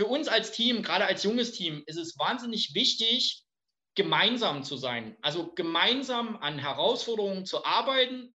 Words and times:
für 0.00 0.06
uns 0.06 0.28
als 0.28 0.52
Team, 0.52 0.82
gerade 0.82 1.04
als 1.04 1.24
junges 1.24 1.52
Team, 1.52 1.82
ist 1.84 1.98
es 1.98 2.18
wahnsinnig 2.18 2.74
wichtig, 2.74 3.44
gemeinsam 3.94 4.62
zu 4.62 4.78
sein. 4.78 5.14
Also 5.20 5.52
gemeinsam 5.52 6.38
an 6.38 6.58
Herausforderungen 6.58 7.44
zu 7.44 7.66
arbeiten. 7.66 8.34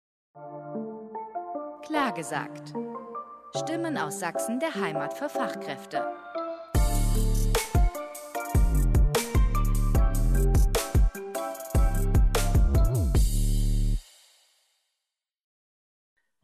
Klar 1.82 2.14
gesagt. 2.14 2.72
Stimmen 3.58 3.98
aus 3.98 4.20
Sachsen 4.20 4.60
der 4.60 4.76
Heimat 4.76 5.18
für 5.18 5.28
Fachkräfte. 5.28 6.06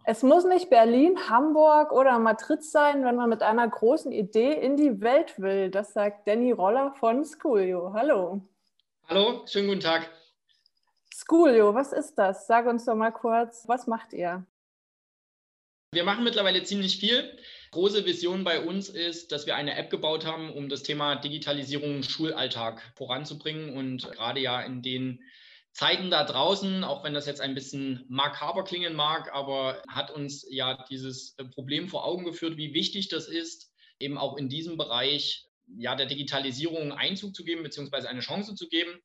Es 0.03 0.23
muss 0.23 0.45
nicht 0.45 0.71
Berlin, 0.71 1.29
Hamburg 1.29 1.91
oder 1.91 2.17
Madrid 2.17 2.63
sein, 2.63 3.05
wenn 3.05 3.15
man 3.15 3.29
mit 3.29 3.43
einer 3.43 3.67
großen 3.67 4.11
Idee 4.11 4.53
in 4.53 4.75
die 4.75 4.99
Welt 4.99 5.39
will. 5.39 5.69
Das 5.69 5.93
sagt 5.93 6.27
Danny 6.27 6.51
Roller 6.51 6.91
von 6.99 7.23
Schoolio. 7.23 7.93
Hallo. 7.93 8.41
Hallo, 9.07 9.45
schönen 9.45 9.67
guten 9.67 9.81
Tag. 9.81 10.09
Schoolio, 11.13 11.75
was 11.75 11.93
ist 11.93 12.15
das? 12.15 12.47
Sag 12.47 12.65
uns 12.65 12.85
doch 12.85 12.95
mal 12.95 13.11
kurz, 13.11 13.67
was 13.67 13.85
macht 13.85 14.13
ihr? 14.13 14.43
Wir 15.93 16.03
machen 16.03 16.23
mittlerweile 16.23 16.63
ziemlich 16.63 16.97
viel. 16.97 17.37
Große 17.69 18.03
Vision 18.05 18.43
bei 18.43 18.59
uns 18.59 18.89
ist, 18.89 19.31
dass 19.31 19.45
wir 19.45 19.55
eine 19.55 19.75
App 19.75 19.91
gebaut 19.91 20.25
haben, 20.25 20.51
um 20.51 20.67
das 20.67 20.81
Thema 20.81 21.15
Digitalisierung 21.17 21.97
im 21.97 22.03
Schulalltag 22.03 22.81
voranzubringen 22.95 23.77
und 23.77 24.11
gerade 24.13 24.39
ja 24.39 24.61
in 24.61 24.81
den 24.81 25.21
Zeiten 25.73 26.11
da 26.11 26.25
draußen, 26.25 26.83
auch 26.83 27.03
wenn 27.03 27.13
das 27.13 27.25
jetzt 27.25 27.41
ein 27.41 27.55
bisschen 27.55 28.05
makaber 28.09 28.63
klingen 28.63 28.93
mag, 28.93 29.33
aber 29.33 29.81
hat 29.87 30.11
uns 30.11 30.45
ja 30.49 30.85
dieses 30.89 31.35
äh, 31.37 31.45
Problem 31.45 31.87
vor 31.87 32.05
Augen 32.05 32.25
geführt, 32.25 32.57
wie 32.57 32.73
wichtig 32.73 33.07
das 33.07 33.27
ist, 33.27 33.73
eben 33.99 34.17
auch 34.17 34.37
in 34.37 34.49
diesem 34.49 34.77
Bereich 34.77 35.45
ja, 35.77 35.95
der 35.95 36.07
Digitalisierung 36.07 36.91
Einzug 36.91 37.35
zu 37.35 37.43
geben, 37.43 37.63
beziehungsweise 37.63 38.09
eine 38.09 38.19
Chance 38.19 38.55
zu 38.55 38.67
geben. 38.67 38.99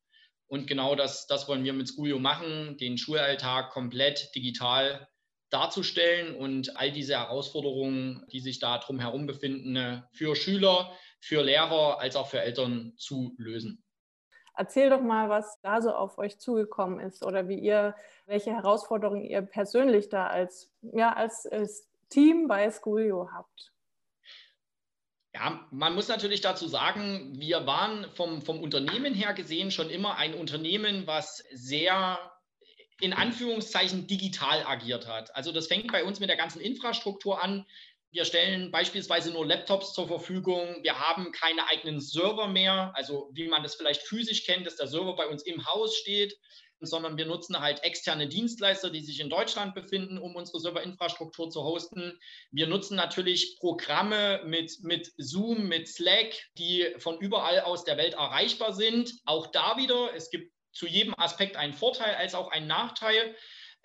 Und 0.48 0.66
genau 0.66 0.94
das, 0.94 1.26
das 1.26 1.48
wollen 1.48 1.64
wir 1.64 1.72
mit 1.72 1.88
Schoolio 1.88 2.18
machen, 2.18 2.76
den 2.78 2.98
Schulalltag 2.98 3.70
komplett 3.70 4.34
digital 4.34 5.08
darzustellen 5.50 6.34
und 6.34 6.76
all 6.76 6.90
diese 6.90 7.14
Herausforderungen, 7.14 8.24
die 8.32 8.40
sich 8.40 8.58
da 8.58 8.78
drumherum 8.78 9.26
befinden, 9.26 10.02
für 10.12 10.34
Schüler, 10.34 10.92
für 11.20 11.42
Lehrer 11.42 12.00
als 12.00 12.16
auch 12.16 12.28
für 12.28 12.40
Eltern 12.40 12.94
zu 12.96 13.34
lösen. 13.38 13.84
Erzähl 14.56 14.88
doch 14.88 15.02
mal, 15.02 15.28
was 15.28 15.60
da 15.60 15.82
so 15.82 15.92
auf 15.92 16.16
euch 16.18 16.38
zugekommen 16.38 16.98
ist 17.00 17.24
oder 17.24 17.48
wie 17.48 17.58
ihr, 17.58 17.94
welche 18.24 18.52
Herausforderungen 18.52 19.22
ihr 19.22 19.42
persönlich 19.42 20.08
da 20.08 20.26
als, 20.26 20.72
ja, 20.80 21.12
als, 21.12 21.46
als 21.46 21.88
Team 22.08 22.48
bei 22.48 22.70
Schoolio 22.70 23.30
habt. 23.32 23.72
Ja, 25.34 25.66
man 25.70 25.94
muss 25.94 26.08
natürlich 26.08 26.40
dazu 26.40 26.66
sagen, 26.66 27.34
wir 27.38 27.66
waren 27.66 28.06
vom, 28.14 28.40
vom 28.40 28.62
Unternehmen 28.62 29.12
her 29.12 29.34
gesehen 29.34 29.70
schon 29.70 29.90
immer 29.90 30.16
ein 30.16 30.32
Unternehmen, 30.32 31.06
was 31.06 31.44
sehr 31.52 32.18
in 33.00 33.12
Anführungszeichen 33.12 34.06
digital 34.06 34.64
agiert 34.64 35.06
hat. 35.06 35.36
Also 35.36 35.52
das 35.52 35.66
fängt 35.66 35.92
bei 35.92 36.04
uns 36.04 36.20
mit 36.20 36.30
der 36.30 36.38
ganzen 36.38 36.60
Infrastruktur 36.60 37.42
an. 37.42 37.66
Wir 38.12 38.24
stellen 38.24 38.70
beispielsweise 38.70 39.30
nur 39.30 39.46
Laptops 39.46 39.92
zur 39.92 40.08
Verfügung. 40.08 40.78
Wir 40.82 40.98
haben 40.98 41.32
keine 41.32 41.68
eigenen 41.68 42.00
Server 42.00 42.48
mehr, 42.48 42.92
also 42.94 43.30
wie 43.32 43.48
man 43.48 43.62
das 43.62 43.74
vielleicht 43.74 44.02
physisch 44.02 44.44
kennt, 44.44 44.66
dass 44.66 44.76
der 44.76 44.86
Server 44.86 45.16
bei 45.16 45.26
uns 45.26 45.42
im 45.44 45.66
Haus 45.66 45.96
steht, 45.96 46.38
sondern 46.80 47.16
wir 47.16 47.26
nutzen 47.26 47.60
halt 47.60 47.82
externe 47.84 48.28
Dienstleister, 48.28 48.90
die 48.90 49.00
sich 49.00 49.20
in 49.20 49.30
Deutschland 49.30 49.74
befinden, 49.74 50.18
um 50.18 50.36
unsere 50.36 50.60
Serverinfrastruktur 50.60 51.50
zu 51.50 51.62
hosten. 51.62 52.18
Wir 52.50 52.66
nutzen 52.66 52.96
natürlich 52.96 53.56
Programme 53.58 54.42
mit, 54.44 54.72
mit 54.82 55.12
Zoom, 55.16 55.68
mit 55.68 55.88
Slack, 55.88 56.34
die 56.58 56.94
von 56.98 57.18
überall 57.18 57.60
aus 57.60 57.84
der 57.84 57.96
Welt 57.96 58.14
erreichbar 58.14 58.72
sind. 58.72 59.12
Auch 59.24 59.48
da 59.48 59.76
wieder, 59.76 60.14
es 60.14 60.30
gibt 60.30 60.52
zu 60.72 60.86
jedem 60.86 61.14
Aspekt 61.18 61.56
einen 61.56 61.72
Vorteil 61.72 62.14
als 62.14 62.34
auch 62.34 62.50
einen 62.50 62.66
Nachteil. 62.66 63.34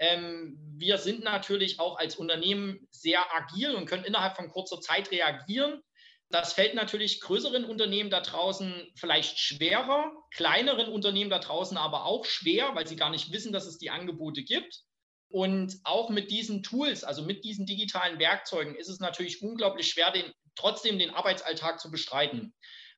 Ähm, 0.02 0.58
wir 0.78 0.98
sind 0.98 1.24
natürlich 1.24 1.80
auch 1.80 2.00
als 2.00 2.16
Unternehmen 2.16 2.88
sehr 2.90 3.24
agil 3.36 3.76
und 3.76 3.86
können 3.86 4.04
innerhalb 4.04 4.36
von 4.36 4.50
kurzer 4.50 4.82
Zeit 4.82 5.12
reagieren. 5.12 5.80
Das 6.30 6.54
fällt 6.54 6.74
natürlich 6.74 7.22
größeren 7.22 7.66
Unternehmen 7.66 8.10
da 8.10 8.20
draußen 8.20 8.92
vielleicht 8.96 9.38
schwerer, 9.38 10.12
kleineren 10.34 10.92
Unternehmen 10.92 11.30
da 11.30 11.38
draußen 11.38 11.78
aber 11.78 12.06
auch 12.06 12.26
schwer, 12.26 12.74
weil 12.74 12.88
sie 12.88 12.96
gar 12.96 13.12
nicht 13.12 13.32
wissen, 13.32 13.54
dass 13.54 13.68
es 13.68 13.78
die 13.78 13.92
Angebote 13.92 14.42
gibt. 14.42 14.82
Und 15.30 15.78
auch 15.84 16.10
mit 16.10 16.32
diesen 16.32 16.64
Tools, 16.64 17.04
also 17.04 17.22
mit 17.22 17.46
diesen 17.46 17.68
digitalen 17.68 18.18
Werkzeugen, 18.18 18.76
ist 18.76 18.90
es 18.90 19.00
natürlich 19.00 19.44
unglaublich 19.44 19.88
schwer, 19.88 20.12
den, 20.12 20.34
trotzdem 20.56 20.98
den 20.98 21.12
Arbeitsalltag 21.12 21.80
zu 21.80 21.92
bestreiten. 21.92 22.56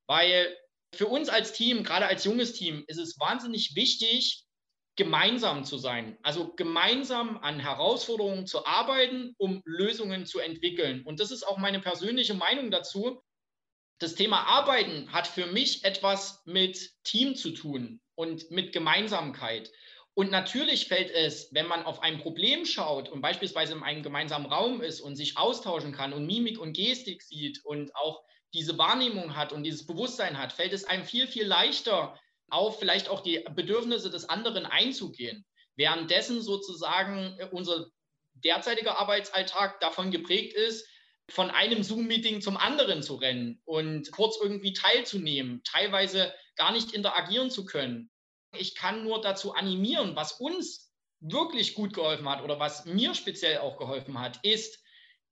Weil 0.07 0.55
für 0.95 1.07
uns 1.07 1.27
als 1.27 1.51
Team, 1.51 1.83
gerade 1.83 2.05
als 2.05 2.23
junges 2.23 2.53
Team, 2.53 2.85
ist 2.87 2.97
es 2.97 3.19
wahnsinnig 3.19 3.75
wichtig, 3.75 4.45
gemeinsam 4.95 5.63
zu 5.63 5.77
sein, 5.77 6.17
also 6.21 6.53
gemeinsam 6.55 7.37
an 7.37 7.59
Herausforderungen 7.59 8.45
zu 8.45 8.65
arbeiten, 8.65 9.33
um 9.37 9.61
Lösungen 9.65 10.25
zu 10.25 10.39
entwickeln. 10.39 11.03
Und 11.03 11.19
das 11.19 11.31
ist 11.31 11.43
auch 11.43 11.57
meine 11.57 11.79
persönliche 11.79 12.35
Meinung 12.35 12.69
dazu. 12.69 13.21
Das 13.99 14.15
Thema 14.15 14.43
Arbeiten 14.47 15.11
hat 15.11 15.27
für 15.27 15.47
mich 15.47 15.83
etwas 15.83 16.43
mit 16.45 16.91
Team 17.03 17.35
zu 17.35 17.51
tun 17.51 18.01
und 18.15 18.51
mit 18.51 18.71
Gemeinsamkeit. 18.71 19.71
Und 20.15 20.29
natürlich 20.29 20.87
fällt 20.87 21.09
es, 21.09 21.51
wenn 21.53 21.65
man 21.65 21.85
auf 21.85 22.03
ein 22.03 22.19
Problem 22.19 22.65
schaut 22.65 23.09
und 23.09 23.21
beispielsweise 23.21 23.73
in 23.73 23.81
einem 23.81 24.03
gemeinsamen 24.03 24.45
Raum 24.45 24.81
ist 24.81 25.01
und 25.01 25.15
sich 25.15 25.37
austauschen 25.37 25.91
kann 25.91 26.13
und 26.13 26.27
Mimik 26.27 26.59
und 26.59 26.73
Gestik 26.73 27.23
sieht 27.23 27.65
und 27.65 27.95
auch 27.95 28.23
diese 28.53 28.77
Wahrnehmung 28.77 29.35
hat 29.35 29.51
und 29.51 29.63
dieses 29.63 29.87
Bewusstsein 29.87 30.37
hat, 30.37 30.53
fällt 30.53 30.73
es 30.73 30.85
einem 30.85 31.05
viel, 31.05 31.25
viel 31.25 31.45
leichter, 31.45 32.19
auf 32.53 32.79
vielleicht 32.79 33.09
auch 33.09 33.21
die 33.21 33.43
Bedürfnisse 33.55 34.09
des 34.09 34.29
anderen 34.29 34.65
einzugehen. 34.65 35.45
Währenddessen 35.75 36.41
sozusagen 36.41 37.35
äh, 37.39 37.47
unser 37.51 37.87
derzeitiger 38.35 38.97
Arbeitsalltag 38.97 39.79
davon 39.79 40.11
geprägt 40.11 40.53
ist, 40.53 40.87
von 41.29 41.49
einem 41.49 41.83
Zoom-Meeting 41.83 42.41
zum 42.41 42.57
anderen 42.57 43.01
zu 43.01 43.15
rennen 43.15 43.61
und 43.65 44.11
kurz 44.11 44.37
irgendwie 44.41 44.73
teilzunehmen, 44.73 45.61
teilweise 45.63 46.33
gar 46.55 46.71
nicht 46.71 46.93
interagieren 46.93 47.49
zu 47.49 47.65
können. 47.65 48.09
Ich 48.57 48.75
kann 48.75 49.03
nur 49.03 49.21
dazu 49.21 49.53
animieren, 49.53 50.15
was 50.15 50.33
uns 50.33 50.91
wirklich 51.21 51.75
gut 51.75 51.93
geholfen 51.93 52.27
hat 52.27 52.43
oder 52.43 52.59
was 52.59 52.85
mir 52.85 53.15
speziell 53.15 53.59
auch 53.59 53.77
geholfen 53.77 54.19
hat, 54.19 54.39
ist, 54.43 54.83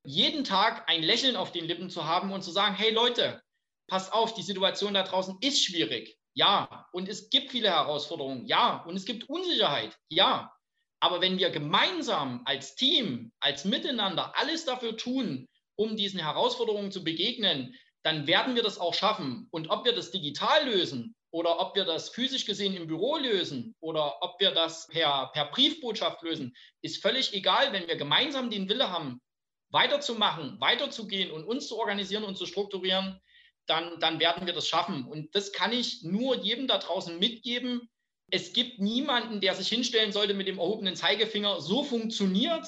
jeden 0.04 0.44
Tag 0.44 0.90
ein 0.90 1.04
Lächeln 1.04 1.36
auf 1.36 1.52
den 1.52 1.66
Lippen 1.66 1.90
zu 1.90 2.06
haben 2.06 2.32
und 2.32 2.42
zu 2.42 2.52
sagen, 2.52 2.76
hey 2.76 2.92
Leute, 2.92 3.42
passt 3.88 4.14
auf, 4.14 4.34
die 4.34 4.42
Situation 4.42 4.94
da 4.94 5.04
draußen 5.04 5.38
ist 5.42 5.64
schwierig. 5.64 6.18
Ja, 6.34 6.88
und 6.94 7.10
es 7.10 7.30
gibt 7.30 7.52
viele 7.52 7.70
Herausforderungen. 7.70 8.46
Ja, 8.46 8.84
und 8.84 8.96
es 8.96 9.06
gibt 9.06 9.30
Unsicherheit. 9.30 9.98
Ja, 10.10 10.54
aber 11.02 11.20
wenn 11.20 11.38
wir 11.40 11.50
gemeinsam 11.50 12.42
als 12.46 12.76
Team, 12.76 13.32
als 13.40 13.66
Miteinander 13.66 14.38
alles 14.38 14.66
dafür 14.66 14.96
tun, 14.96 15.48
um 15.76 15.98
diesen 15.98 16.20
Herausforderungen 16.20 16.92
zu 16.92 17.04
begegnen, 17.04 17.76
dann 18.04 18.28
werden 18.28 18.56
wir 18.56 18.64
das 18.64 18.78
auch 18.78 18.94
schaffen. 18.94 19.48
Und 19.52 19.70
ob 19.70 19.84
wir 19.86 19.94
das 19.94 20.12
digital 20.12 20.70
lösen 20.70 21.16
oder 21.32 21.60
ob 21.60 21.76
wir 21.76 21.86
das 21.86 22.10
physisch 22.10 22.46
gesehen 22.46 22.76
im 22.76 22.88
Büro 22.88 23.18
lösen 23.18 23.76
oder 23.80 24.22
ob 24.22 24.40
wir 24.40 24.52
das 24.52 24.88
per, 24.88 25.32
per 25.34 25.46
Briefbotschaft 25.46 26.22
lösen, 26.22 26.56
ist 26.82 27.02
völlig 27.02 27.34
egal, 27.34 27.74
wenn 27.74 27.88
wir 27.88 27.96
gemeinsam 27.96 28.50
den 28.50 28.70
Wille 28.70 28.92
haben, 28.92 29.22
weiterzumachen, 29.72 30.60
weiterzugehen 30.60 31.32
und 31.32 31.46
uns 31.46 31.68
zu 31.68 31.78
organisieren 31.78 32.24
und 32.24 32.38
zu 32.38 32.46
strukturieren, 32.46 33.20
dann, 33.68 34.00
dann 34.00 34.20
werden 34.20 34.46
wir 34.46 34.54
das 34.54 34.68
schaffen. 34.68 35.06
Und 35.06 35.34
das 35.36 35.52
kann 35.52 35.72
ich 35.72 36.04
nur 36.04 36.38
jedem 36.38 36.68
da 36.68 36.78
draußen 36.78 37.18
mitgeben. 37.20 37.90
Es 38.30 38.54
gibt 38.54 38.80
niemanden, 38.80 39.42
der 39.42 39.56
sich 39.56 39.68
hinstellen 39.68 40.12
sollte 40.12 40.34
mit 40.34 40.48
dem 40.48 40.58
erhobenen 40.58 40.96
Zeigefinger. 40.96 41.62
So 41.62 41.84
funktioniert. 41.84 42.66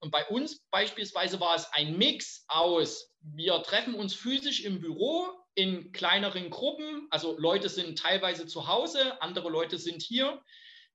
Und 0.00 0.10
bei 0.10 0.26
uns 0.26 0.60
beispielsweise 0.70 1.40
war 1.40 1.54
es 1.54 1.66
ein 1.72 1.96
Mix 1.96 2.44
aus, 2.48 3.14
wir 3.20 3.62
treffen 3.62 3.94
uns 3.94 4.14
physisch 4.14 4.60
im 4.60 4.80
Büro 4.80 5.26
in 5.54 5.92
kleineren 5.92 6.50
Gruppen. 6.50 7.06
Also 7.10 7.38
Leute 7.38 7.68
sind 7.68 7.98
teilweise 7.98 8.46
zu 8.46 8.68
Hause, 8.68 9.20
andere 9.22 9.48
Leute 9.48 9.78
sind 9.78 10.02
hier. 10.02 10.42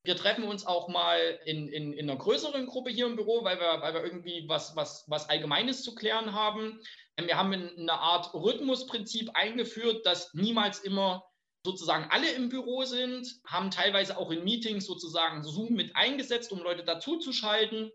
Wir 0.03 0.15
treffen 0.15 0.45
uns 0.45 0.65
auch 0.65 0.87
mal 0.87 1.39
in, 1.45 1.67
in, 1.67 1.93
in 1.93 2.09
einer 2.09 2.17
größeren 2.17 2.65
Gruppe 2.67 2.89
hier 2.89 3.05
im 3.05 3.17
Büro, 3.17 3.43
weil 3.43 3.59
wir, 3.59 3.81
weil 3.81 3.93
wir 3.93 4.03
irgendwie 4.03 4.47
was, 4.47 4.75
was, 4.75 5.03
was 5.07 5.29
Allgemeines 5.29 5.83
zu 5.83 5.93
klären 5.93 6.33
haben. 6.33 6.79
Wir 7.17 7.37
haben 7.37 7.51
eine 7.53 7.93
Art 7.93 8.33
Rhythmusprinzip 8.33 9.31
eingeführt, 9.33 10.05
dass 10.05 10.33
niemals 10.33 10.79
immer 10.79 11.25
sozusagen 11.65 12.09
alle 12.09 12.31
im 12.31 12.49
Büro 12.49 12.85
sind, 12.85 13.27
haben 13.45 13.71
teilweise 13.71 14.17
auch 14.17 14.31
in 14.31 14.43
Meetings 14.43 14.85
sozusagen 14.85 15.43
Zoom 15.43 15.73
mit 15.73 15.95
eingesetzt, 15.95 16.51
um 16.51 16.59
Leute 16.59 16.85
dazuzuschalten. 16.85 17.91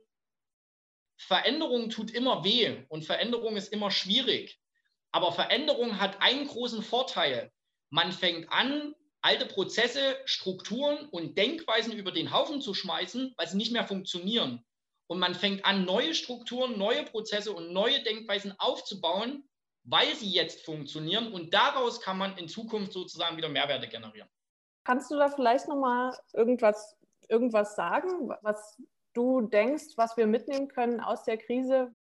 Veränderung 1.16 1.90
tut 1.90 2.10
immer 2.10 2.44
weh 2.44 2.84
und 2.88 3.04
Veränderung 3.04 3.56
ist 3.56 3.72
immer 3.72 3.90
schwierig. 3.90 4.60
Aber 5.12 5.32
Veränderung 5.32 6.00
hat 6.00 6.20
einen 6.20 6.46
großen 6.46 6.82
Vorteil. 6.82 7.52
Man 7.88 8.12
fängt 8.12 8.52
an, 8.52 8.94
alte 9.25 9.47
Prozesse, 9.47 10.17
Strukturen 10.26 11.09
und 11.09 11.38
Denkweisen 11.38 11.93
über 11.93 12.12
den 12.12 12.31
Haufen 12.31 12.61
zu 12.61 12.75
schmeißen, 12.75 13.32
weil 13.38 13.49
sie 13.49 13.56
nicht 13.56 13.73
mehr 13.73 13.87
funktionieren. 13.87 14.62
Und 15.06 15.19
man 15.19 15.35
fängt 15.35 15.65
an, 15.65 15.85
neue 15.85 16.15
Strukturen, 16.15 16.79
neue 16.79 17.05
Prozesse 17.05 17.53
und 17.53 17.73
neue 17.73 18.03
Denkweisen 18.03 18.55
aufzubauen, 18.59 19.49
weil 19.85 20.15
sie 20.15 20.31
jetzt 20.31 20.65
funktionieren 20.65 21.32
und 21.32 21.55
daraus 21.55 22.00
kann 22.00 22.19
man 22.19 22.37
in 22.37 22.49
Zukunft 22.49 22.93
sozusagen 22.93 23.37
wieder 23.37 23.49
Mehrwerte 23.49 23.88
generieren. 23.88 24.29
Kannst 24.85 25.11
du 25.11 25.17
da 25.17 25.31
vielleicht 25.31 25.69
nochmal 25.69 26.15
irgendwas, 26.35 26.97
irgendwas 27.29 27.76
sagen, 27.76 28.31
was 28.43 28.79
du 29.15 29.43
denkst, 29.43 29.97
was 29.97 30.17
wir 30.19 30.26
mitnehmen 30.26 30.69
können 30.69 31.00
aus 31.00 31.25
der 31.25 31.38
Krise? 31.38 31.94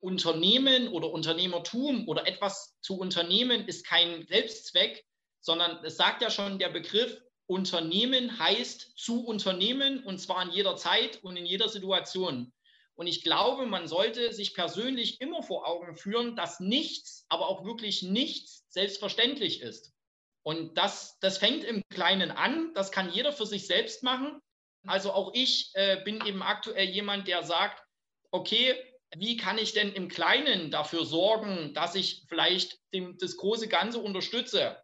Unternehmen 0.00 0.88
oder 0.88 1.10
Unternehmertum 1.10 2.06
oder 2.06 2.28
etwas 2.28 2.78
zu 2.80 2.98
unternehmen 2.98 3.66
ist 3.66 3.84
kein 3.84 4.24
Selbstzweck, 4.28 5.04
sondern 5.40 5.84
es 5.84 5.96
sagt 5.96 6.22
ja 6.22 6.30
schon 6.30 6.58
der 6.58 6.68
Begriff, 6.68 7.20
Unternehmen 7.46 8.38
heißt 8.38 8.92
zu 8.96 9.24
unternehmen 9.24 10.04
und 10.04 10.18
zwar 10.18 10.42
in 10.42 10.50
jeder 10.50 10.76
Zeit 10.76 11.24
und 11.24 11.36
in 11.36 11.46
jeder 11.46 11.68
Situation. 11.68 12.52
Und 12.94 13.06
ich 13.06 13.22
glaube, 13.22 13.64
man 13.64 13.86
sollte 13.86 14.32
sich 14.34 14.54
persönlich 14.54 15.20
immer 15.20 15.42
vor 15.42 15.66
Augen 15.66 15.94
führen, 15.94 16.36
dass 16.36 16.60
nichts, 16.60 17.24
aber 17.28 17.48
auch 17.48 17.64
wirklich 17.64 18.02
nichts 18.02 18.66
selbstverständlich 18.68 19.62
ist. 19.62 19.94
Und 20.42 20.76
das, 20.76 21.18
das 21.20 21.38
fängt 21.38 21.64
im 21.64 21.82
Kleinen 21.90 22.30
an, 22.30 22.72
das 22.74 22.90
kann 22.90 23.12
jeder 23.12 23.32
für 23.32 23.46
sich 23.46 23.66
selbst 23.66 24.02
machen. 24.02 24.40
Also 24.86 25.12
auch 25.12 25.32
ich 25.32 25.70
äh, 25.74 26.02
bin 26.04 26.24
eben 26.26 26.42
aktuell 26.42 26.88
jemand, 26.88 27.28
der 27.28 27.44
sagt, 27.44 27.82
okay, 28.30 28.74
wie 29.16 29.36
kann 29.36 29.58
ich 29.58 29.72
denn 29.72 29.92
im 29.92 30.08
Kleinen 30.08 30.70
dafür 30.70 31.04
sorgen, 31.04 31.72
dass 31.74 31.94
ich 31.94 32.24
vielleicht 32.28 32.78
dem, 32.92 33.16
das 33.18 33.36
große 33.36 33.68
Ganze 33.68 34.00
unterstütze? 34.00 34.76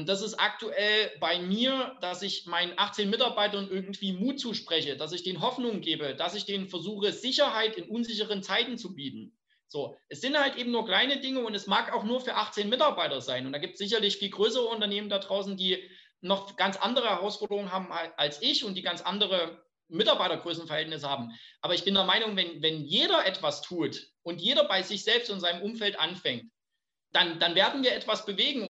Und 0.00 0.08
das 0.08 0.22
ist 0.22 0.40
aktuell 0.40 1.12
bei 1.20 1.38
mir, 1.38 1.94
dass 2.00 2.22
ich 2.22 2.46
meinen 2.46 2.72
18 2.78 3.10
Mitarbeitern 3.10 3.68
irgendwie 3.70 4.14
Mut 4.14 4.40
zuspreche, 4.40 4.96
dass 4.96 5.12
ich 5.12 5.24
denen 5.24 5.42
Hoffnung 5.42 5.82
gebe, 5.82 6.14
dass 6.14 6.34
ich 6.34 6.46
denen 6.46 6.68
versuche, 6.68 7.12
Sicherheit 7.12 7.76
in 7.76 7.84
unsicheren 7.84 8.42
Zeiten 8.42 8.78
zu 8.78 8.94
bieten. 8.94 9.36
So, 9.68 9.98
es 10.08 10.22
sind 10.22 10.38
halt 10.38 10.56
eben 10.56 10.70
nur 10.70 10.86
kleine 10.86 11.20
Dinge 11.20 11.40
und 11.40 11.54
es 11.54 11.66
mag 11.66 11.92
auch 11.92 12.04
nur 12.04 12.22
für 12.22 12.34
18 12.34 12.70
Mitarbeiter 12.70 13.20
sein. 13.20 13.44
Und 13.44 13.52
da 13.52 13.58
gibt 13.58 13.74
es 13.74 13.78
sicherlich 13.78 14.16
viel 14.16 14.30
größere 14.30 14.64
Unternehmen 14.64 15.10
da 15.10 15.18
draußen, 15.18 15.58
die 15.58 15.86
noch 16.22 16.56
ganz 16.56 16.78
andere 16.78 17.10
Herausforderungen 17.10 17.70
haben 17.70 17.92
als 18.16 18.40
ich 18.40 18.64
und 18.64 18.76
die 18.76 18.82
ganz 18.82 19.02
andere 19.02 19.62
Mitarbeitergrößenverhältnisse 19.88 21.10
haben. 21.10 21.38
Aber 21.60 21.74
ich 21.74 21.84
bin 21.84 21.92
der 21.92 22.04
Meinung, 22.04 22.36
wenn, 22.36 22.62
wenn 22.62 22.86
jeder 22.86 23.26
etwas 23.26 23.60
tut 23.60 24.00
und 24.22 24.40
jeder 24.40 24.64
bei 24.64 24.80
sich 24.80 25.04
selbst 25.04 25.28
und 25.28 25.40
seinem 25.40 25.60
Umfeld 25.60 26.00
anfängt, 26.00 26.50
dann, 27.12 27.38
dann 27.38 27.54
werden 27.54 27.82
wir 27.82 27.92
etwas 27.92 28.24
bewegen 28.24 28.66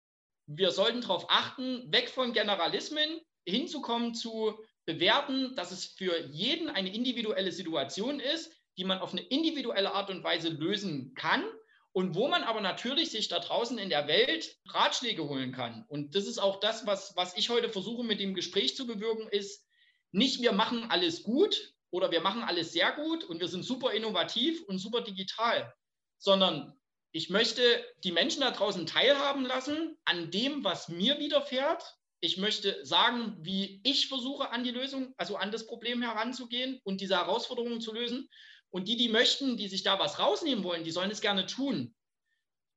wir 0.53 0.73
sollten 0.73 1.01
darauf 1.01 1.27
achten, 1.29 1.93
weg 1.93 2.11
von 2.11 2.33
Generalismen 2.33 3.21
hinzukommen 3.47 4.15
zu 4.15 4.59
bewerten, 4.85 5.55
dass 5.55 5.71
es 5.71 5.85
für 5.85 6.27
jeden 6.27 6.69
eine 6.69 6.93
individuelle 6.93 7.53
Situation 7.53 8.19
ist, 8.19 8.53
die 8.77 8.85
man 8.85 8.99
auf 8.99 9.13
eine 9.13 9.23
individuelle 9.23 9.93
Art 9.93 10.11
und 10.11 10.25
Weise 10.25 10.49
lösen 10.49 11.15
kann 11.15 11.45
und 11.93 12.17
wo 12.17 12.27
man 12.27 12.43
aber 12.43 12.61
natürlich 12.61 13.11
sich 13.11 13.29
da 13.29 13.39
draußen 13.39 13.79
in 13.79 13.91
der 13.91 14.09
Welt 14.09 14.57
Ratschläge 14.67 15.29
holen 15.29 15.53
kann. 15.53 15.85
Und 15.89 16.17
das 16.17 16.27
ist 16.27 16.39
auch 16.39 16.59
das, 16.59 16.85
was, 16.87 17.15
was 17.17 17.37
ich 17.37 17.49
heute 17.51 17.69
versuche 17.69 18.05
mit 18.05 18.19
dem 18.19 18.35
Gespräch 18.35 18.77
zu 18.77 18.87
bewirken, 18.87 19.29
ist 19.31 19.65
nicht 20.11 20.43
wir 20.43 20.53
machen 20.53 20.91
alles 20.91 21.23
gut 21.23 21.75
oder 21.91 22.11
wir 22.11 22.23
machen 22.23 22.43
alles 22.43 22.73
sehr 22.73 22.93
gut 22.93 23.23
und 23.23 23.39
wir 23.39 23.49
sind 23.49 23.65
super 23.65 23.93
innovativ 23.93 24.63
und 24.65 24.79
super 24.79 25.03
digital, 25.03 25.73
sondern 26.19 26.80
ich 27.13 27.29
möchte 27.29 27.63
die 28.05 28.13
Menschen 28.13 28.41
da 28.41 28.51
draußen 28.51 28.87
teilhaben 28.87 29.45
lassen 29.45 29.97
an 30.05 30.31
dem, 30.31 30.63
was 30.63 30.89
mir 30.89 31.19
widerfährt. 31.19 31.83
Ich 32.21 32.37
möchte 32.37 32.85
sagen, 32.85 33.37
wie 33.41 33.81
ich 33.83 34.09
versuche, 34.09 34.51
an 34.51 34.63
die 34.63 34.71
Lösung, 34.71 35.13
also 35.17 35.37
an 35.37 35.51
das 35.51 35.67
Problem 35.67 36.03
heranzugehen 36.03 36.81
und 36.85 37.01
diese 37.01 37.17
Herausforderungen 37.17 37.81
zu 37.81 37.93
lösen. 37.93 38.29
Und 38.71 38.87
die, 38.87 38.97
die 38.97 39.09
möchten, 39.09 39.57
die 39.57 39.67
sich 39.67 39.83
da 39.83 39.99
was 39.99 40.19
rausnehmen 40.21 40.63
wollen, 40.63 40.85
die 40.85 40.93
sollen 40.93 41.11
es 41.11 41.21
gerne 41.21 41.47
tun. 41.47 41.95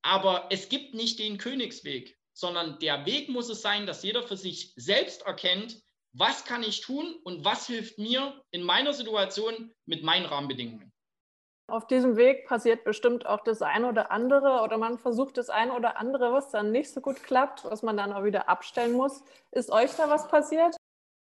Aber 0.01 0.47
es 0.49 0.69
gibt 0.69 0.95
nicht 0.95 1.19
den 1.19 1.37
Königsweg, 1.37 2.17
sondern 2.33 2.79
der 2.79 3.05
Weg 3.05 3.29
muss 3.29 3.49
es 3.49 3.61
sein, 3.61 3.85
dass 3.85 4.03
jeder 4.03 4.23
für 4.23 4.37
sich 4.37 4.73
selbst 4.75 5.21
erkennt, 5.23 5.79
was 6.13 6.45
kann 6.45 6.63
ich 6.63 6.81
tun 6.81 7.15
und 7.23 7.45
was 7.45 7.67
hilft 7.67 7.99
mir 7.99 8.41
in 8.51 8.63
meiner 8.63 8.93
Situation 8.93 9.71
mit 9.85 10.03
meinen 10.03 10.25
Rahmenbedingungen. 10.25 10.92
Auf 11.67 11.87
diesem 11.87 12.17
Weg 12.17 12.45
passiert 12.45 12.83
bestimmt 12.83 13.25
auch 13.25 13.43
das 13.43 13.61
eine 13.61 13.87
oder 13.87 14.11
andere 14.11 14.61
oder 14.61 14.77
man 14.77 14.97
versucht 14.97 15.37
das 15.37 15.49
eine 15.49 15.73
oder 15.73 15.97
andere, 15.97 16.33
was 16.33 16.51
dann 16.51 16.71
nicht 16.71 16.91
so 16.91 16.99
gut 16.99 17.23
klappt, 17.23 17.63
was 17.63 17.83
man 17.83 17.95
dann 17.95 18.11
auch 18.11 18.25
wieder 18.25 18.49
abstellen 18.49 18.93
muss. 18.93 19.23
Ist 19.51 19.71
euch 19.71 19.91
da 19.91 20.09
was 20.09 20.27
passiert? 20.27 20.75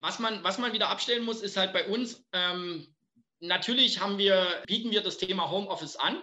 Was 0.01 0.19
man, 0.19 0.43
was 0.43 0.57
man 0.57 0.73
wieder 0.73 0.89
abstellen 0.89 1.23
muss, 1.23 1.41
ist 1.41 1.55
halt 1.55 1.71
bei 1.71 1.87
uns, 1.87 2.23
ähm, 2.33 2.93
natürlich 3.39 4.01
haben 4.01 4.17
wir, 4.17 4.45
bieten 4.67 4.91
wir 4.91 5.01
das 5.01 5.17
Thema 5.17 5.49
Homeoffice 5.49 5.95
an. 5.95 6.21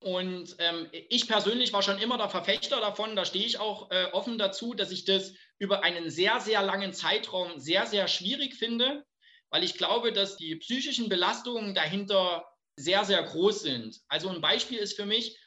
Und 0.00 0.56
ähm, 0.58 0.88
ich 0.92 1.26
persönlich 1.26 1.72
war 1.72 1.82
schon 1.82 1.98
immer 1.98 2.18
der 2.18 2.28
Verfechter 2.28 2.80
davon, 2.80 3.16
da 3.16 3.24
stehe 3.24 3.46
ich 3.46 3.58
auch 3.60 3.90
äh, 3.90 4.06
offen 4.12 4.36
dazu, 4.36 4.74
dass 4.74 4.90
ich 4.90 5.04
das 5.04 5.32
über 5.58 5.84
einen 5.84 6.10
sehr, 6.10 6.40
sehr 6.40 6.62
langen 6.62 6.92
Zeitraum 6.92 7.60
sehr, 7.60 7.86
sehr 7.86 8.08
schwierig 8.08 8.54
finde, 8.56 9.04
weil 9.48 9.62
ich 9.62 9.78
glaube, 9.78 10.12
dass 10.12 10.36
die 10.36 10.56
psychischen 10.56 11.08
Belastungen 11.08 11.74
dahinter 11.74 12.51
sehr, 12.76 13.04
sehr 13.04 13.22
groß 13.22 13.62
sind. 13.62 14.00
Also 14.08 14.28
ein 14.28 14.40
Beispiel 14.40 14.78
ist 14.78 14.96
für 14.96 15.06
mich, 15.06 15.38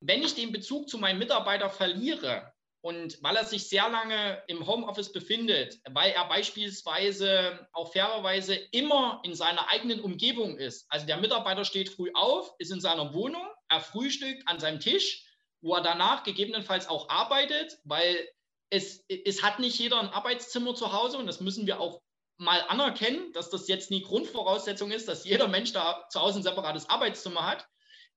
wenn 0.00 0.22
ich 0.22 0.34
den 0.34 0.52
Bezug 0.52 0.88
zu 0.88 0.98
meinem 0.98 1.18
Mitarbeiter 1.18 1.70
verliere 1.70 2.52
und 2.82 3.22
weil 3.22 3.36
er 3.36 3.46
sich 3.46 3.68
sehr 3.68 3.88
lange 3.88 4.42
im 4.46 4.66
Homeoffice 4.66 5.10
befindet, 5.10 5.80
weil 5.90 6.10
er 6.10 6.28
beispielsweise 6.28 7.66
auch 7.72 7.92
fairerweise 7.92 8.54
immer 8.72 9.22
in 9.24 9.34
seiner 9.34 9.70
eigenen 9.70 10.00
Umgebung 10.00 10.58
ist. 10.58 10.84
Also 10.90 11.06
der 11.06 11.16
Mitarbeiter 11.16 11.64
steht 11.64 11.88
früh 11.88 12.10
auf, 12.12 12.54
ist 12.58 12.70
in 12.70 12.82
seiner 12.82 13.14
Wohnung, 13.14 13.46
er 13.68 13.80
frühstückt 13.80 14.46
an 14.46 14.60
seinem 14.60 14.80
Tisch, 14.80 15.24
wo 15.62 15.74
er 15.74 15.80
danach 15.80 16.24
gegebenenfalls 16.24 16.86
auch 16.86 17.08
arbeitet, 17.08 17.78
weil 17.84 18.28
es, 18.68 19.02
es 19.08 19.42
hat 19.42 19.60
nicht 19.60 19.78
jeder 19.78 19.98
ein 19.98 20.08
Arbeitszimmer 20.08 20.74
zu 20.74 20.92
Hause 20.92 21.16
und 21.16 21.26
das 21.26 21.40
müssen 21.40 21.66
wir 21.66 21.80
auch 21.80 22.02
mal 22.36 22.60
anerkennen, 22.68 23.32
dass 23.32 23.50
das 23.50 23.68
jetzt 23.68 23.90
nie 23.90 24.02
Grundvoraussetzung 24.02 24.90
ist, 24.90 25.08
dass 25.08 25.24
jeder 25.24 25.48
Mensch 25.48 25.72
da 25.72 26.06
zu 26.10 26.20
Hause 26.20 26.40
ein 26.40 26.42
separates 26.42 26.88
Arbeitszimmer 26.88 27.46
hat, 27.46 27.66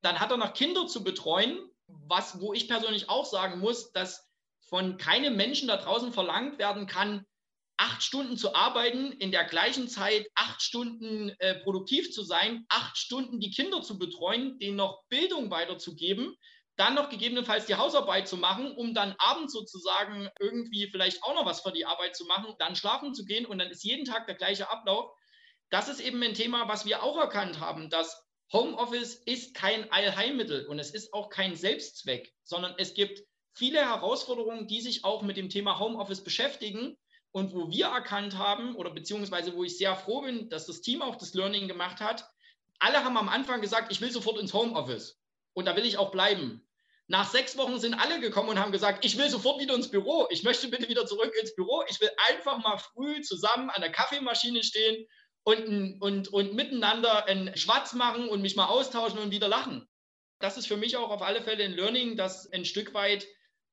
dann 0.02 0.20
hat 0.20 0.32
er 0.32 0.38
noch 0.38 0.54
Kinder 0.54 0.88
zu 0.88 1.04
betreuen, 1.04 1.60
was, 1.88 2.42
wo 2.42 2.54
ich 2.54 2.68
persönlich 2.68 3.10
auch 3.10 3.26
sagen 3.26 3.60
muss, 3.60 3.92
dass 3.92 4.28
von 4.70 4.98
keinem 4.98 5.36
Menschen 5.36 5.68
da 5.68 5.78
draußen 5.78 6.12
verlangt 6.12 6.60
werden 6.60 6.88
kann, 6.88 7.26
acht 7.78 8.02
Stunden 8.02 8.38
zu 8.38 8.56
arbeiten, 8.56 9.12
in 9.14 9.32
der 9.32 9.46
gleichen 9.46 9.88
Zeit 9.88 10.28
acht 10.36 10.62
Stunden 10.62 11.30
äh, 11.40 11.60
produktiv 11.62 12.12
zu 12.12 12.24
sein, 12.24 12.66
acht 12.70 12.98
Stunden 12.98 13.40
die 13.40 13.52
Kinder 13.52 13.82
zu 13.82 13.98
betreuen, 14.00 14.58
denen 14.60 14.78
noch 14.78 15.04
Bildung 15.10 15.52
weiterzugeben, 15.52 16.36
dann 16.78 16.94
noch 16.94 17.10
gegebenenfalls 17.10 17.66
die 17.66 17.76
Hausarbeit 17.76 18.28
zu 18.28 18.38
machen, 18.38 18.72
um 18.72 18.94
dann 18.94 19.16
abends 19.18 19.52
sozusagen 19.52 20.30
irgendwie 20.40 20.88
vielleicht 20.90 21.24
auch 21.24 21.34
noch 21.34 21.46
was 21.46 21.62
für 21.62 21.72
die 21.72 21.86
Arbeit 21.86 22.16
zu 22.16 22.26
machen, 22.26 22.54
dann 22.60 22.76
schlafen 22.76 23.14
zu 23.14 23.26
gehen 23.26 23.46
und 23.46 23.58
dann 23.58 23.70
ist 23.70 23.84
jeden 23.84 24.06
Tag 24.06 24.28
der 24.28 24.36
gleiche 24.36 24.70
Ablauf. 24.70 25.12
Das 25.70 25.90
ist 25.90 26.00
eben 26.00 26.22
ein 26.22 26.36
Thema, 26.36 26.68
was 26.68 26.86
wir 26.86 27.04
auch 27.04 27.18
erkannt 27.18 27.60
haben, 27.60 27.90
dass 27.90 28.24
Homeoffice 28.54 29.16
ist 29.26 29.56
kein 29.56 29.92
Allheilmittel 29.92 30.68
und 30.68 30.80
es 30.80 30.92
ist 30.92 31.14
auch 31.14 31.30
kein 31.30 31.56
Selbstzweck, 31.56 32.34
sondern 32.44 32.76
es 32.78 32.94
gibt 32.94 33.24
viele 33.54 33.80
Herausforderungen, 33.80 34.68
die 34.68 34.80
sich 34.80 35.04
auch 35.04 35.24
mit 35.24 35.36
dem 35.36 35.50
Thema 35.50 35.80
Homeoffice 35.80 36.24
beschäftigen 36.24 36.96
und 37.32 37.54
wo 37.54 37.70
wir 37.70 37.88
erkannt 37.88 38.38
haben 38.38 38.76
oder 38.76 38.92
beziehungsweise 38.92 39.56
wo 39.56 39.64
ich 39.64 39.78
sehr 39.78 39.96
froh 39.96 40.22
bin, 40.22 40.48
dass 40.50 40.68
das 40.68 40.82
Team 40.82 41.02
auch 41.02 41.16
das 41.16 41.34
Learning 41.34 41.68
gemacht 41.68 42.00
hat. 42.00 42.30
Alle 42.80 43.04
haben 43.04 43.18
am 43.18 43.30
Anfang 43.30 43.62
gesagt, 43.62 43.92
ich 43.92 44.00
will 44.00 44.12
sofort 44.12 44.40
ins 44.40 44.54
Homeoffice 44.54 45.20
und 45.54 45.66
da 45.66 45.76
will 45.76 45.86
ich 45.86 45.98
auch 45.98 46.12
bleiben. 46.12 46.67
Nach 47.10 47.30
sechs 47.30 47.58
Wochen 47.58 47.80
sind 47.80 47.94
alle 47.94 48.20
gekommen 48.20 48.50
und 48.50 48.60
haben 48.60 48.74
gesagt, 48.74 49.06
ich 49.06 49.18
will 49.18 49.30
sofort 49.30 49.62
wieder 49.62 49.74
ins 49.74 49.90
Büro. 49.90 50.28
Ich 50.30 50.44
möchte 50.44 50.68
bitte 50.68 50.90
wieder 50.90 51.06
zurück 51.06 51.34
ins 51.40 51.56
Büro. 51.56 51.84
Ich 51.90 52.02
will 52.02 52.12
einfach 52.30 52.58
mal 52.58 52.78
früh 52.78 53.22
zusammen 53.22 53.70
an 53.70 53.82
der 53.82 53.92
Kaffeemaschine 53.92 54.62
stehen 54.62 55.06
und, 55.44 56.02
und, 56.02 56.28
und 56.28 56.54
miteinander 56.54 57.26
einen 57.26 57.56
Schwatz 57.56 57.94
machen 57.94 58.28
und 58.28 58.42
mich 58.42 58.58
mal 58.58 58.66
austauschen 58.66 59.20
und 59.20 59.32
wieder 59.32 59.48
lachen. 59.48 59.88
Das 60.40 60.58
ist 60.58 60.68
für 60.68 60.76
mich 60.76 60.98
auch 60.98 61.10
auf 61.10 61.22
alle 61.22 61.42
Fälle 61.42 61.64
ein 61.64 61.74
Learning, 61.74 62.18
dass 62.18 62.52
ein 62.52 62.66
Stück 62.66 62.94
weit 62.94 63.26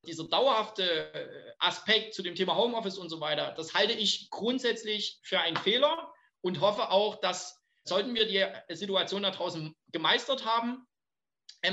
dieser 0.07 0.29
dauerhafte 0.29 0.85
äh, 1.15 1.53
Aspekt 1.59 2.15
zu 2.15 2.23
dem 2.23 2.37
Thema 2.37 2.57
Homeoffice 2.57 2.99
und 2.99 3.09
so 3.09 3.21
weiter, 3.21 3.53
das 3.57 3.75
halte 3.75 3.95
ich 3.95 4.29
grundsätzlich 4.31 5.19
für 5.23 5.41
einen 5.41 5.57
Fehler 5.57 6.13
und 6.43 6.61
hoffe 6.61 6.91
auch, 6.91 7.21
dass 7.21 7.61
sollten 7.85 8.15
wir 8.15 8.27
die 8.27 8.75
Situation 8.75 9.23
da 9.23 9.31
draußen 9.31 9.75
gemeistert 9.93 10.45
haben, 10.45 10.87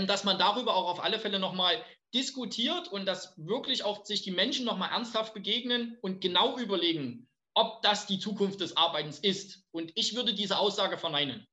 dass 0.08 0.24
man 0.24 0.38
darüber 0.38 0.76
auch 0.76 0.90
auf 0.90 1.04
alle 1.04 1.20
Fälle 1.20 1.40
nochmal 1.40 1.84
diskutiert 2.14 2.88
und 2.88 3.06
dass 3.06 3.34
wirklich 3.38 3.84
auch 3.84 4.06
sich 4.06 4.22
die 4.22 4.32
Menschen 4.32 4.66
nochmal 4.66 4.92
ernsthaft 4.92 5.34
begegnen 5.34 5.98
und 6.02 6.22
genau 6.22 6.58
überlegen, 6.58 7.30
ob 7.54 7.82
das 7.82 8.08
die 8.08 8.20
Zukunft 8.20 8.62
des 8.62 8.78
Arbeitens 8.78 9.20
ist. 9.20 9.64
Und 9.72 9.92
ich 9.96 10.16
würde 10.16 10.34
diese 10.34 10.58
Aussage 10.58 10.98
verneinen. 10.98 11.48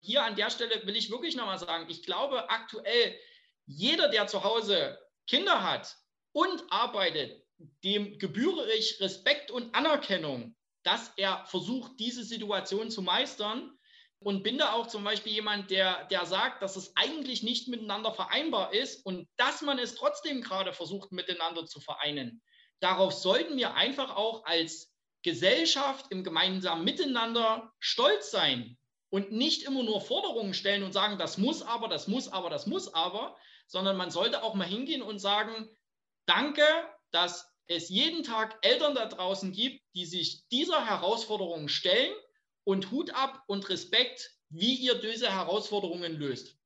Hier 0.00 0.24
an 0.24 0.36
der 0.36 0.50
Stelle 0.50 0.86
will 0.86 0.96
ich 0.96 1.10
wirklich 1.10 1.36
nochmal 1.36 1.58
sagen, 1.58 1.86
ich 1.88 2.04
glaube 2.04 2.50
aktuell, 2.50 3.18
jeder, 3.66 4.08
der 4.08 4.26
zu 4.26 4.44
Hause 4.44 4.98
Kinder 5.26 5.62
hat 5.62 5.96
und 6.32 6.64
arbeitet, 6.70 7.44
dem 7.84 8.18
gebühre 8.18 8.72
ich 8.72 9.00
Respekt 9.00 9.50
und 9.50 9.74
Anerkennung, 9.74 10.56
dass 10.84 11.12
er 11.16 11.44
versucht, 11.46 11.98
diese 11.98 12.24
Situation 12.24 12.90
zu 12.90 13.02
meistern 13.02 13.77
und 14.20 14.42
bin 14.42 14.58
da 14.58 14.72
auch 14.72 14.88
zum 14.88 15.04
Beispiel 15.04 15.32
jemand, 15.32 15.70
der, 15.70 16.04
der 16.06 16.26
sagt, 16.26 16.62
dass 16.62 16.76
es 16.76 16.92
eigentlich 16.96 17.42
nicht 17.42 17.68
miteinander 17.68 18.12
vereinbar 18.12 18.72
ist 18.74 19.04
und 19.06 19.28
dass 19.36 19.62
man 19.62 19.78
es 19.78 19.94
trotzdem 19.94 20.42
gerade 20.42 20.72
versucht, 20.72 21.12
miteinander 21.12 21.66
zu 21.66 21.80
vereinen. 21.80 22.42
Darauf 22.80 23.12
sollten 23.12 23.56
wir 23.56 23.74
einfach 23.74 24.16
auch 24.16 24.44
als 24.44 24.92
Gesellschaft 25.22 26.06
im 26.10 26.24
gemeinsamen 26.24 26.84
Miteinander 26.84 27.72
stolz 27.78 28.30
sein 28.30 28.76
und 29.10 29.32
nicht 29.32 29.62
immer 29.62 29.82
nur 29.82 30.00
Forderungen 30.00 30.54
stellen 30.54 30.82
und 30.82 30.92
sagen, 30.92 31.18
das 31.18 31.38
muss 31.38 31.62
aber, 31.62 31.88
das 31.88 32.08
muss 32.08 32.28
aber, 32.28 32.50
das 32.50 32.66
muss 32.66 32.92
aber, 32.94 33.36
sondern 33.66 33.96
man 33.96 34.10
sollte 34.10 34.42
auch 34.42 34.54
mal 34.54 34.66
hingehen 34.66 35.02
und 35.02 35.18
sagen, 35.18 35.68
danke, 36.26 36.64
dass 37.10 37.52
es 37.66 37.88
jeden 37.88 38.22
Tag 38.22 38.58
Eltern 38.62 38.94
da 38.94 39.06
draußen 39.06 39.52
gibt, 39.52 39.82
die 39.94 40.06
sich 40.06 40.46
dieser 40.48 40.86
Herausforderung 40.86 41.68
stellen 41.68 42.12
und 42.68 42.90
Hut 42.90 43.14
ab 43.14 43.44
und 43.46 43.66
Respekt, 43.70 44.30
wie 44.50 44.74
ihr 44.74 45.00
diese 45.00 45.32
Herausforderungen 45.32 46.12
löst. 46.12 46.58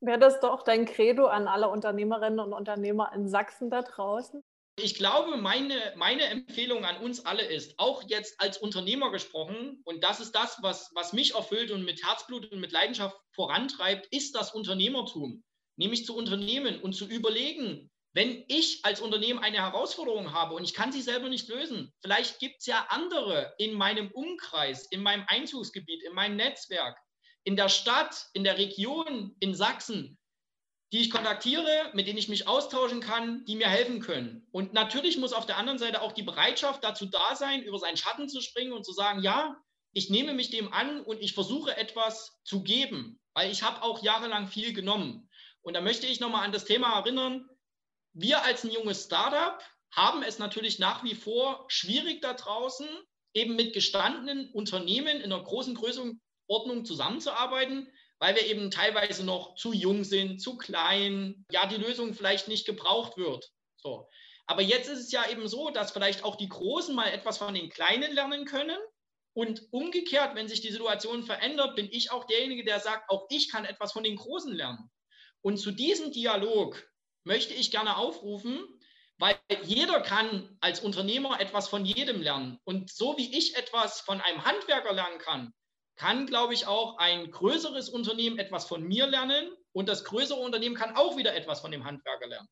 Wäre 0.00 0.18
das 0.18 0.40
doch 0.40 0.62
dein 0.62 0.86
Credo 0.86 1.26
an 1.26 1.48
alle 1.48 1.68
Unternehmerinnen 1.68 2.40
und 2.40 2.54
Unternehmer 2.54 3.12
in 3.14 3.28
Sachsen 3.28 3.68
da 3.68 3.82
draußen? 3.82 4.42
Ich 4.78 4.94
glaube, 4.94 5.36
meine, 5.36 5.92
meine 5.96 6.24
Empfehlung 6.24 6.86
an 6.86 6.96
uns 7.02 7.26
alle 7.26 7.44
ist, 7.44 7.78
auch 7.78 8.04
jetzt 8.08 8.40
als 8.40 8.56
Unternehmer 8.56 9.10
gesprochen, 9.10 9.82
und 9.84 10.02
das 10.02 10.20
ist 10.20 10.34
das, 10.34 10.62
was, 10.62 10.90
was 10.94 11.12
mich 11.12 11.34
erfüllt 11.34 11.70
und 11.70 11.84
mit 11.84 12.02
Herzblut 12.02 12.50
und 12.50 12.60
mit 12.60 12.72
Leidenschaft 12.72 13.18
vorantreibt, 13.32 14.06
ist 14.10 14.34
das 14.34 14.54
Unternehmertum. 14.54 15.44
Nämlich 15.78 16.06
zu 16.06 16.16
unternehmen 16.16 16.80
und 16.80 16.94
zu 16.94 17.06
überlegen, 17.06 17.90
wenn 18.16 18.46
ich 18.48 18.82
als 18.82 19.02
Unternehmen 19.02 19.40
eine 19.40 19.58
Herausforderung 19.58 20.32
habe 20.32 20.54
und 20.54 20.64
ich 20.64 20.72
kann 20.72 20.90
sie 20.90 21.02
selber 21.02 21.28
nicht 21.28 21.48
lösen, 21.48 21.92
vielleicht 22.00 22.38
gibt 22.38 22.60
es 22.60 22.66
ja 22.66 22.86
andere 22.88 23.54
in 23.58 23.74
meinem 23.74 24.10
Umkreis, 24.10 24.86
in 24.90 25.02
meinem 25.02 25.24
Einzugsgebiet, 25.26 26.02
in 26.02 26.14
meinem 26.14 26.36
Netzwerk, 26.36 26.96
in 27.44 27.56
der 27.56 27.68
Stadt, 27.68 28.24
in 28.32 28.42
der 28.42 28.56
Region, 28.56 29.36
in 29.40 29.54
Sachsen, 29.54 30.18
die 30.94 31.00
ich 31.00 31.10
kontaktiere, 31.10 31.90
mit 31.92 32.06
denen 32.06 32.18
ich 32.18 32.30
mich 32.30 32.48
austauschen 32.48 33.00
kann, 33.00 33.44
die 33.44 33.54
mir 33.54 33.68
helfen 33.68 34.00
können. 34.00 34.48
Und 34.50 34.72
natürlich 34.72 35.18
muss 35.18 35.34
auf 35.34 35.44
der 35.44 35.58
anderen 35.58 35.78
Seite 35.78 36.00
auch 36.00 36.12
die 36.12 36.22
Bereitschaft 36.22 36.82
dazu 36.84 37.04
da 37.04 37.36
sein, 37.36 37.64
über 37.64 37.78
seinen 37.78 37.98
Schatten 37.98 38.30
zu 38.30 38.40
springen 38.40 38.72
und 38.72 38.86
zu 38.86 38.92
sagen, 38.92 39.20
ja, 39.20 39.60
ich 39.92 40.08
nehme 40.08 40.32
mich 40.32 40.48
dem 40.48 40.72
an 40.72 41.02
und 41.02 41.20
ich 41.20 41.34
versuche 41.34 41.76
etwas 41.76 42.40
zu 42.44 42.62
geben, 42.62 43.20
weil 43.34 43.50
ich 43.52 43.62
habe 43.62 43.82
auch 43.82 44.02
jahrelang 44.02 44.46
viel 44.46 44.72
genommen. 44.72 45.28
Und 45.60 45.74
da 45.74 45.82
möchte 45.82 46.06
ich 46.06 46.18
nochmal 46.18 46.46
an 46.46 46.52
das 46.52 46.64
Thema 46.64 46.98
erinnern, 46.98 47.46
wir 48.18 48.42
als 48.44 48.64
ein 48.64 48.70
junges 48.70 49.04
Startup 49.04 49.62
haben 49.92 50.22
es 50.22 50.38
natürlich 50.38 50.78
nach 50.78 51.04
wie 51.04 51.14
vor 51.14 51.66
schwierig 51.68 52.22
da 52.22 52.32
draußen, 52.32 52.88
eben 53.34 53.56
mit 53.56 53.74
gestandenen 53.74 54.50
Unternehmen 54.52 55.20
in 55.20 55.32
einer 55.32 55.42
großen 55.42 55.74
Größenordnung 55.74 56.86
zusammenzuarbeiten, 56.86 57.92
weil 58.18 58.34
wir 58.34 58.46
eben 58.46 58.70
teilweise 58.70 59.24
noch 59.24 59.54
zu 59.56 59.74
jung 59.74 60.02
sind, 60.02 60.40
zu 60.40 60.56
klein, 60.56 61.44
ja, 61.50 61.66
die 61.66 61.76
Lösung 61.76 62.14
vielleicht 62.14 62.48
nicht 62.48 62.66
gebraucht 62.66 63.18
wird. 63.18 63.52
So. 63.76 64.08
Aber 64.46 64.62
jetzt 64.62 64.88
ist 64.88 65.00
es 65.00 65.12
ja 65.12 65.28
eben 65.28 65.46
so, 65.46 65.68
dass 65.68 65.90
vielleicht 65.90 66.24
auch 66.24 66.36
die 66.36 66.48
Großen 66.48 66.94
mal 66.94 67.08
etwas 67.08 67.36
von 67.36 67.52
den 67.52 67.68
Kleinen 67.68 68.14
lernen 68.14 68.46
können. 68.46 68.78
Und 69.34 69.68
umgekehrt, 69.70 70.34
wenn 70.34 70.48
sich 70.48 70.62
die 70.62 70.72
Situation 70.72 71.22
verändert, 71.22 71.76
bin 71.76 71.88
ich 71.90 72.10
auch 72.10 72.24
derjenige, 72.24 72.64
der 72.64 72.80
sagt, 72.80 73.10
auch 73.10 73.26
ich 73.28 73.50
kann 73.50 73.66
etwas 73.66 73.92
von 73.92 74.02
den 74.02 74.16
Großen 74.16 74.54
lernen. 74.54 74.90
Und 75.42 75.58
zu 75.58 75.72
diesem 75.72 76.10
Dialog 76.10 76.82
möchte 77.26 77.54
ich 77.54 77.70
gerne 77.70 77.96
aufrufen, 77.96 78.64
weil 79.18 79.36
jeder 79.64 80.00
kann 80.00 80.56
als 80.60 80.80
Unternehmer 80.80 81.40
etwas 81.40 81.68
von 81.68 81.84
jedem 81.84 82.22
lernen. 82.22 82.58
Und 82.64 82.90
so 82.90 83.16
wie 83.16 83.36
ich 83.36 83.56
etwas 83.56 84.00
von 84.00 84.20
einem 84.20 84.44
Handwerker 84.44 84.92
lernen 84.92 85.18
kann, 85.18 85.52
kann, 85.96 86.26
glaube 86.26 86.54
ich, 86.54 86.66
auch 86.66 86.98
ein 86.98 87.30
größeres 87.30 87.88
Unternehmen 87.88 88.38
etwas 88.38 88.66
von 88.66 88.82
mir 88.82 89.06
lernen 89.06 89.50
und 89.72 89.88
das 89.88 90.04
größere 90.04 90.38
Unternehmen 90.38 90.76
kann 90.76 90.94
auch 90.94 91.16
wieder 91.16 91.34
etwas 91.34 91.60
von 91.60 91.70
dem 91.70 91.84
Handwerker 91.84 92.26
lernen. 92.26 92.48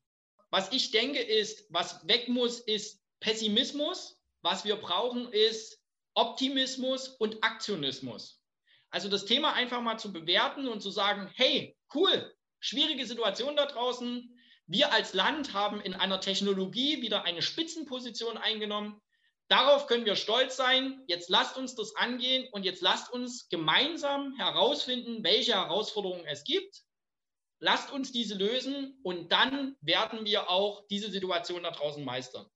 Was 0.49 0.71
ich 0.71 0.91
denke 0.91 1.21
ist, 1.21 1.65
was 1.69 2.07
weg 2.07 2.27
muss, 2.27 2.59
ist 2.59 3.01
Pessimismus. 3.19 4.19
Was 4.41 4.65
wir 4.65 4.75
brauchen, 4.75 5.31
ist 5.31 5.79
Optimismus 6.15 7.07
und 7.07 7.43
Aktionismus. 7.43 8.41
Also 8.89 9.09
das 9.09 9.25
Thema 9.25 9.53
einfach 9.53 9.81
mal 9.81 9.97
zu 9.97 10.13
bewerten 10.13 10.67
und 10.67 10.81
zu 10.81 10.89
sagen, 10.89 11.31
hey, 11.35 11.75
cool, 11.93 12.33
schwierige 12.59 13.05
Situation 13.05 13.55
da 13.55 13.65
draußen. 13.65 14.31
Wir 14.67 14.91
als 14.91 15.13
Land 15.13 15.53
haben 15.53 15.79
in 15.79 15.93
einer 15.93 16.19
Technologie 16.19 17.01
wieder 17.01 17.23
eine 17.23 17.43
Spitzenposition 17.43 18.37
eingenommen. 18.37 18.99
Darauf 19.47 19.85
können 19.85 20.05
wir 20.05 20.15
stolz 20.15 20.55
sein. 20.55 21.03
Jetzt 21.07 21.29
lasst 21.29 21.55
uns 21.55 21.75
das 21.75 21.95
angehen 21.95 22.47
und 22.51 22.65
jetzt 22.65 22.81
lasst 22.81 23.13
uns 23.13 23.47
gemeinsam 23.49 24.33
herausfinden, 24.37 25.23
welche 25.23 25.53
Herausforderungen 25.53 26.25
es 26.25 26.43
gibt. 26.43 26.81
Lasst 27.59 27.91
uns 27.91 28.11
diese 28.11 28.33
lösen 28.33 28.99
und 29.03 29.31
dann 29.31 29.75
werden 29.81 30.25
wir 30.25 30.49
auch 30.49 30.87
diese 30.87 31.11
Situation 31.11 31.61
da 31.61 31.69
draußen 31.69 32.03
meistern. 32.03 32.47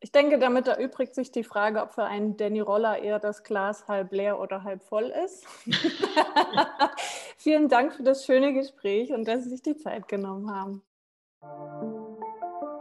Ich 0.00 0.12
denke, 0.12 0.38
damit 0.38 0.68
erübrigt 0.68 1.16
sich 1.16 1.32
die 1.32 1.42
Frage, 1.42 1.82
ob 1.82 1.92
für 1.92 2.04
einen 2.04 2.36
Danny 2.36 2.60
Roller 2.60 2.98
eher 2.98 3.18
das 3.18 3.42
Glas 3.42 3.88
halb 3.88 4.12
leer 4.12 4.38
oder 4.38 4.62
halb 4.62 4.84
voll 4.84 5.12
ist. 5.24 5.44
Vielen 7.36 7.68
Dank 7.68 7.94
für 7.94 8.04
das 8.04 8.24
schöne 8.24 8.52
Gespräch 8.52 9.10
und 9.10 9.26
dass 9.26 9.42
Sie 9.42 9.50
sich 9.50 9.62
die 9.62 9.76
Zeit 9.76 10.06
genommen 10.06 10.54
haben. 10.54 10.84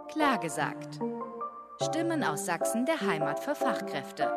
Klar 0.09 0.39
gesagt. 0.39 0.99
Stimmen 1.83 2.23
aus 2.23 2.45
Sachsen 2.45 2.85
der 2.85 2.99
Heimat 3.01 3.39
für 3.39 3.53
Fachkräfte. 3.53 4.31